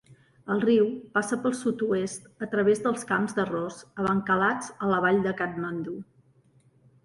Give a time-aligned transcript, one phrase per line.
[0.53, 5.39] El riu passa pel sud-oest a través de camps d'arròs abancalats a la vall de
[5.45, 5.99] Katmandú.